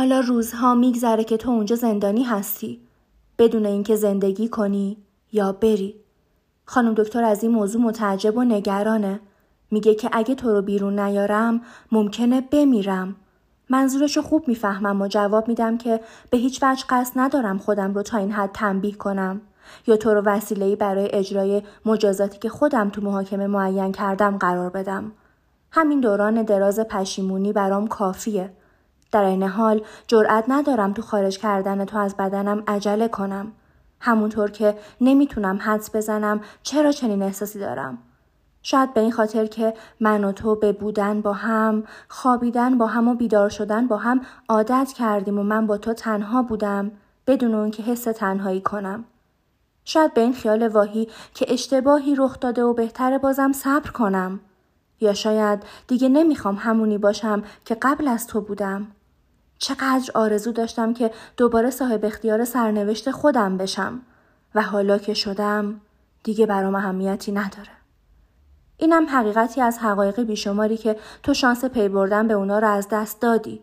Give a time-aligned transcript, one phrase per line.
[0.00, 2.80] حالا روزها میگذره که تو اونجا زندانی هستی
[3.38, 4.96] بدون اینکه زندگی کنی
[5.32, 5.94] یا بری.
[6.64, 9.20] خانم دکتر از این موضوع متعجب و نگرانه.
[9.70, 11.60] میگه که اگه تو رو بیرون نیارم
[11.92, 13.16] ممکنه بمیرم.
[13.70, 18.02] منظورش رو خوب می‌فهمم و جواب میدم که به هیچ وجه قصد ندارم خودم رو
[18.02, 19.40] تا این حد تنبیه کنم
[19.86, 25.12] یا تو رو وسیله‌ای برای اجرای مجازاتی که خودم تو محاکمه معین کردم قرار بدم.
[25.70, 28.52] همین دوران دراز پشیمونی برام کافیه.
[29.12, 33.52] در این حال جرأت ندارم تو خارج کردن تو از بدنم عجله کنم.
[34.00, 37.98] همونطور که نمی‌تونم حدس بزنم چرا چنین احساسی دارم.
[38.62, 43.08] شاید به این خاطر که من و تو به بودن با هم، خوابیدن با هم
[43.08, 46.90] و بیدار شدن با هم عادت کردیم و من با تو تنها بودم
[47.26, 49.04] بدون اون که حس تنهایی کنم.
[49.84, 54.40] شاید به این خیال واهی که اشتباهی رخ داده و بهتره بازم صبر کنم.
[55.00, 58.86] یا شاید دیگه نمی‌خوام همونی باشم که قبل از تو بودم.
[59.60, 64.00] چقدر آرزو داشتم که دوباره صاحب اختیار سرنوشت خودم بشم
[64.54, 65.80] و حالا که شدم
[66.22, 67.70] دیگه برام اهمیتی نداره.
[68.76, 73.20] اینم حقیقتی از حقایق بیشماری که تو شانس پی بردن به اونا رو از دست
[73.20, 73.60] دادی.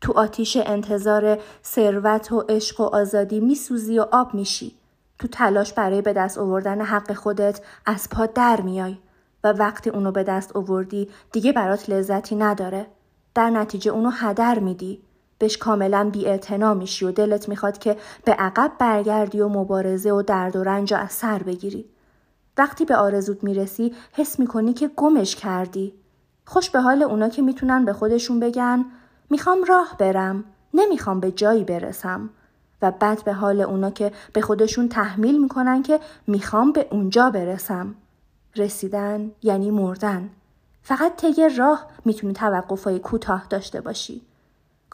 [0.00, 4.76] تو آتیش انتظار ثروت و عشق و آزادی میسوزی و آب میشی.
[5.18, 8.98] تو تلاش برای به دست آوردن حق خودت از پا در میای
[9.44, 12.86] و وقتی اونو به دست آوردی دیگه برات لذتی نداره.
[13.34, 15.03] در نتیجه اونو هدر میدی.
[15.38, 16.38] بهش کاملا بی
[16.74, 21.12] میشی و دلت می‌خواد که به عقب برگردی و مبارزه و درد و رنج از
[21.12, 21.84] سر بگیری.
[22.58, 25.94] وقتی به آرزوت می‌رسی حس می‌کنی که گمش کردی.
[26.44, 28.84] خوش به حال اونا که می‌تونن به خودشون بگن
[29.30, 32.30] می‌خوام راه برم نمی‌خوام به جایی برسم
[32.82, 37.94] و بعد به حال اونا که به خودشون تحمیل می‌کنن که می‌خوام به اونجا برسم.
[38.56, 40.30] رسیدن یعنی مردن.
[40.82, 44.22] فقط طی راه می‌تونی توقفای کوتاه داشته باشی.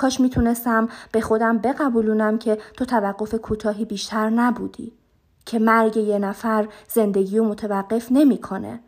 [0.00, 4.92] کاش می‌تونستم به خودم بقبولونم که تو توقف کوتاهی بیشتر نبودی.
[5.46, 8.80] که مرگ یه نفر زندگی رو متوقف نمی‌کنه.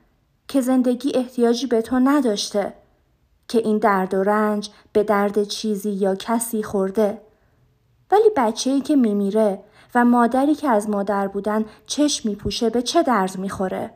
[0.49, 2.73] که زندگی احتیاجی به تو نداشته.
[3.49, 7.19] که این درد و رنج به درد چیزی یا کسی خورده.
[8.13, 9.59] ولی بچه ای که میمیره
[9.95, 13.91] و مادری که از مادر بودن چشم میپوشه به چه درد می‌خوره؟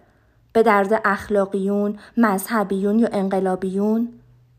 [0.53, 4.16] به درد اخلاقیون، مذهبیون یا انقلابیون؟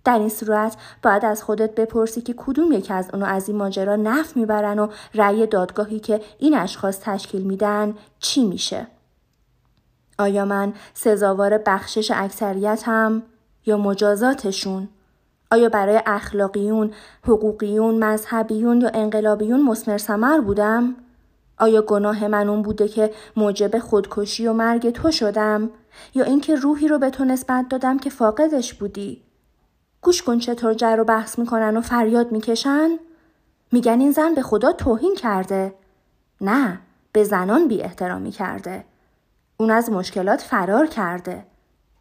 [0.08, 3.96] در این صورت باید از خودت بپرسی که کدوم یکی از اونو از این ماجرا
[3.96, 8.88] نف می‌برن و رأی دادگاهی که این اشخاص تشکیل میدن چی میشه؟
[10.20, 13.24] آیا من سزاوار بخشش اکثریتم
[13.66, 14.88] یا مجازاتشون؟
[15.52, 16.92] آیا برای اخلاقیون،
[17.24, 20.96] حقوقیون، مذهبیون یا انقلابیون مسمر سمر بودم؟
[21.58, 25.70] آیا گناه من اون بوده که موجب خودکشی و مرگ تو شدم؟
[26.16, 29.27] یا اینکه روحی رو به تو نسبت دادم که فاقدش بودی؟
[30.02, 32.90] گوش کن چطور جر و بحث می‌کنن و فریاد می‌کشن؟
[33.72, 35.74] میگن این زن به خدا توهین کرده.
[36.42, 36.80] نه،
[37.12, 38.86] به زنان بی احترامی کرده.
[39.58, 41.46] اون از مشکلات فرار کرده.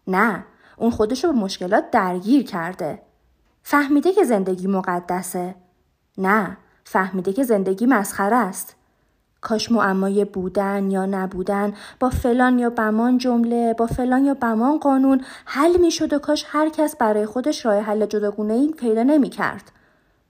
[0.07, 0.45] نه،
[0.77, 3.03] اون خودش رو به مشکلات درگیر کرده.
[3.63, 5.55] فهمیده که زندگی مقدسه.
[6.19, 8.76] نه، فهمیده که زندگی مسخره است.
[9.41, 15.25] کاش معمای بودن یا نبودن با فلان یا بمان جمله با فلان یا بمان قانون
[15.45, 19.31] حل می شد و کاش هر کس برای خودش راه حل جداگونه این پیدا نمی
[19.31, 19.73] کرد.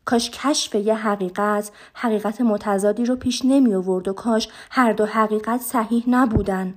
[0.05, 5.61] کاش کشف یه حقیقت حقیقت متضادی رو پیش نمی آورد و کاش هر دو حقیقت
[5.61, 6.75] صحیح نبودن.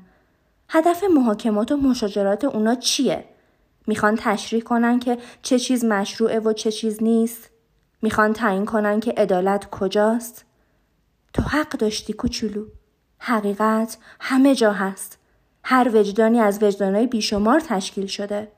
[0.69, 3.25] هدف محاکمات و مشاجرات اونا چیه؟
[3.87, 7.49] می‌خوان تشریح کنن که چه چیز مشروعه و چه چیز نیست؟
[8.01, 10.45] می‌خوان تعیین کنن که عدالت کجاست؟
[11.33, 12.65] تو حق داشتی کوچولو.
[13.19, 15.17] حقیقت همه جا هست.
[15.63, 18.51] هر وجدانی از وجدانهای بیشمار تشکیل شده.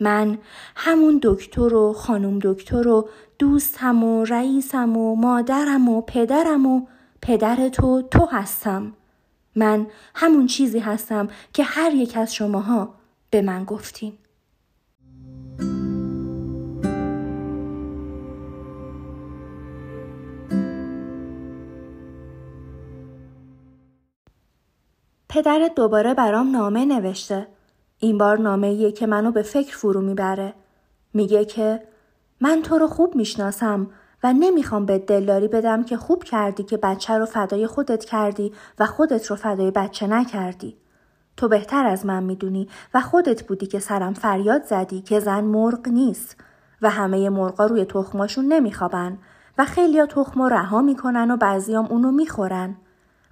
[0.00, 0.38] من
[0.76, 6.86] همون دکتر و خانم دکتر و دوستم و رئیسم و مادرم و پدرم و
[7.22, 8.92] پدر تو تو هستم.
[9.56, 12.94] من همون چیزی هستم که هر یک از شماها
[13.30, 14.18] به من گفتین.
[25.34, 27.46] پدرت دوباره برام نامه نوشته.
[27.98, 30.54] این بار نامه که منو به فکر فرو می‌بره.
[31.14, 31.80] میگه که
[32.40, 33.86] من تو رو خوب می‌شناسم
[34.24, 38.86] و نمی‌خوام به دلداری بدم که خوب کردی که بچه رو فدای خودت کردی و
[38.86, 40.76] خودت رو فدای بچه نکردی.
[41.36, 45.88] تو بهتر از من می‌دونی و خودت بودی که سرم فریاد زدی که زن مرغ
[45.88, 46.36] نیست
[46.82, 49.18] و همه مرغا روی تخماشون نمیخوابن
[49.58, 52.76] و خیلیا تخم رها می‌کنن و بعضیام اونو می‌خورن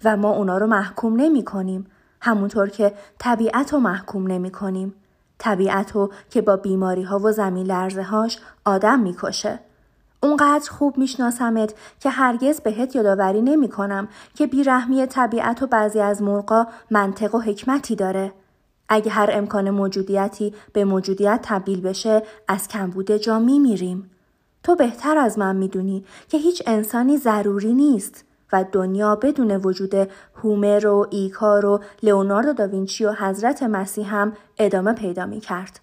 [0.05, 1.87] و ما اونا رو محکوم نمی کنیم
[2.25, 4.95] همونطور که طبیعت رو محکوم نمی کنیم.
[5.39, 9.59] طبیعت رو که با بیماری ها و زمین لرزه هاش آدم می‌کشه.
[10.23, 16.23] اونقدر خوب میشناسمت که هرگز بهت یادآوری نمی کنم که بیرحمی طبیعت و بعضی از
[16.23, 18.33] مرغا منطق و حکمتی داره.
[18.89, 24.11] اگه هر امکان موجودیتی به موجودیت تبدیل بشه از کمبود جا میمیریم.
[24.63, 29.95] تو بهتر از من می‌دونی که هیچ انسانی ضروری نیست و دنیا بدون وجود
[30.43, 35.81] هومر و ایکار و لئوناردو داوینچی و حضرت مسیح هم ادامه پیدا می کرد.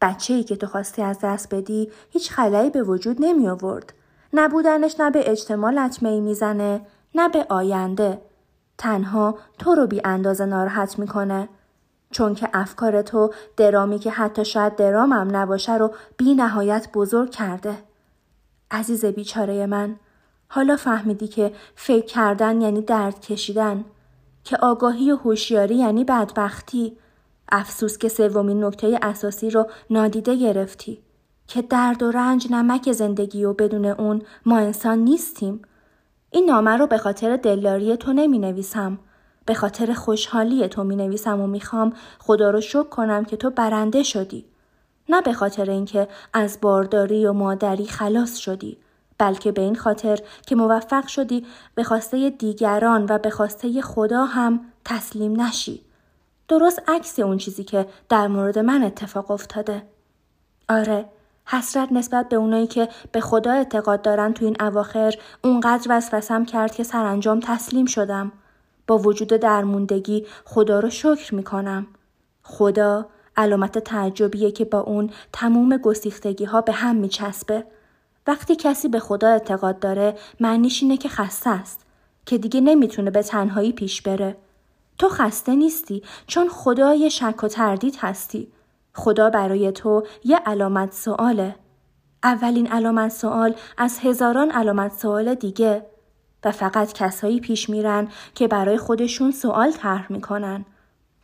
[0.00, 3.92] بچه ای که تو خواستی از دست بدی هیچ خلایی به وجود نمی آورد.
[4.32, 6.80] نبودنش نه به اجتماع لطمه می‌زنه
[7.14, 8.20] نه به آینده.
[8.78, 11.48] تنها تو رو بی اندازه ناراحت می‌کنه.
[12.10, 17.74] چون که افکار تو درامی که حتی شاید درامم نباشه رو بی نهایت بزرگ کرده.
[18.70, 19.96] عزیز بیچاره من
[20.54, 23.84] حالا فهمیدی که فکر کردن یعنی درد کشیدن
[24.44, 26.96] که آگاهی و هوشیاری یعنی بدبختی.
[27.52, 31.02] افسوس که سومین نکته اساسی رو نادیده گرفتی
[31.46, 35.62] که درد و رنج نمک زندگی و بدون اون ما انسان نیستیم.
[36.30, 38.98] این نامه رو به خاطر دلداری تو نمی نویسم
[39.46, 44.02] به خاطر خوشحالی تو می نویسم و می‌خوام خدا رو شکر کنم که تو برنده
[44.02, 44.44] شدی.
[45.08, 48.83] نه به خاطر اینکه از بارداری و مادری خلاص شدی.
[49.18, 54.60] بلکه به این خاطر که موفق شدی به خواسته دیگران و به خواسته خدا هم
[54.84, 55.82] تسلیم نشی.
[56.48, 59.82] درست عکس اون چیزی که در مورد من اتفاق افتاده.
[60.68, 61.04] آره،
[61.46, 65.14] حسرت نسبت به اونایی که به خدا اعتقاد دارن تو این اواخر
[65.44, 68.32] اونقدر وسوسم کرد که سرانجام تسلیم شدم.
[68.86, 71.86] با وجود درموندگی خدا رو شکر می‌کنم.
[72.42, 73.06] خدا
[73.36, 77.64] علامت تعجبیه که با اون تموم گسیختگی ها به هم میچسبه.
[78.26, 81.86] وقتی کسی به خدا اعتقاد داره معنیش اینه که خسته است
[82.26, 84.36] که دیگه نمی‌تونه به تنهایی پیش بره.
[84.98, 88.48] تو خسته نیستی چون خدا یه شک و تردید هستی.
[88.92, 91.56] خدا برای تو یه علامت سواله.
[92.22, 95.86] اولین علامت سوال از هزاران علامت سوال دیگه.
[96.44, 100.64] و فقط کسایی پیش میرن که برای خودشون سوال طرح می‌کنن.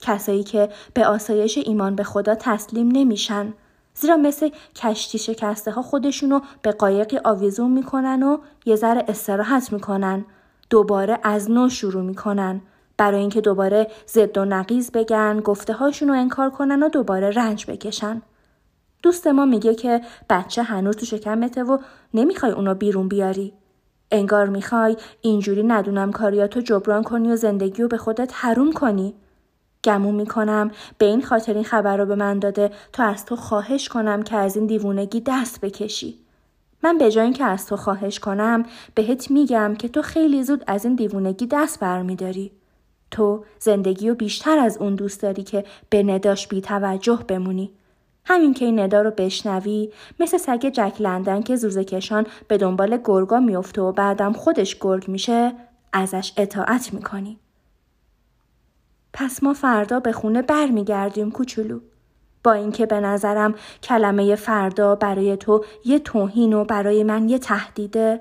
[0.00, 3.54] کسایی که به آسایش ایمان به خدا تسلیم نمیشن.
[4.00, 10.24] زیرا مثل کشتی شکسته ها خودشونو به قایقی آویزون می‌کنن و یه ذره استراحت می‌کنن.
[10.70, 12.60] دوباره از نو شروع می‌کنن.
[12.96, 18.22] برای اینکه دوباره زد و نقیز بگن گفته هاشونو انکار کنن و دوباره رنج بکشن.
[19.02, 20.00] دوست ما میگه که
[20.30, 21.78] بچه هنوز تو شکمته و
[22.14, 23.52] نمی‌خوای اونو بیرون بیاری.
[24.10, 29.14] انگار می‌خوای اینجوری ندونم کاریاتو جبران کنی و زندگی رو به خودت حروم کنی.
[29.84, 33.88] گمون می‌کنم به این خاطر این خبر رو به من داده تا از تو خواهش
[33.88, 36.18] کنم که از این دیوونگی دست بکشی.
[36.82, 40.84] من به جای اینکه از تو خواهش کنم بهت میگم که تو خیلی زود از
[40.84, 42.52] این دیوونگی دست برمیداری.
[43.10, 47.70] تو زندگی رو بیشتر از اون دوست داری که به نداش بی توجه بمونی.
[48.24, 52.98] همین که این ندا رو بشنوی مثل سگ جک لندن که زوزه کشان به دنبال
[53.04, 55.52] گرگا میفته و بعدم خودش گرگ میشه
[55.92, 57.38] ازش اطاعت می‌کنی.
[59.12, 61.80] پس ما فردا به خونه برمیگردیم کوچولو.
[62.44, 68.20] با اینکه به نظرم کلمه فردا برای تو یه توهین و برای من یه تهدیده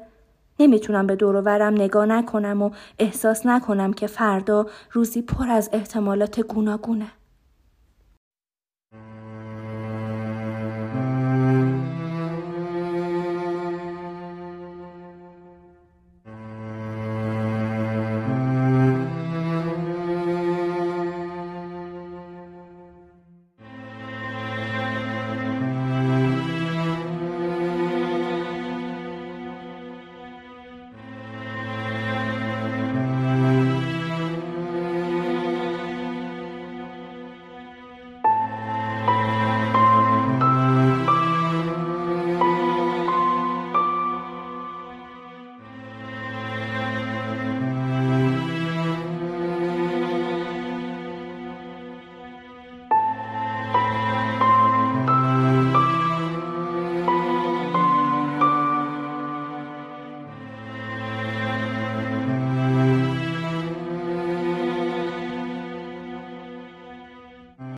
[0.60, 7.12] نمی‌تونم به دورورم نگاه نکنم و احساس نکنم که فردا روزی پر از احتمالات گوناگونه.